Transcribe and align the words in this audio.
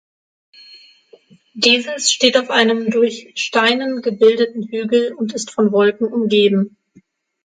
Dieses 1.53 2.11
steht 2.11 2.35
auf 2.35 2.49
einem 2.49 2.89
durch 2.89 3.33
Steinen 3.35 4.01
gebildeten 4.01 4.63
Hügel 4.63 5.13
und 5.13 5.31
ist 5.35 5.51
von 5.51 5.71
Wolken 5.71 6.11
umgeben. 6.11 6.75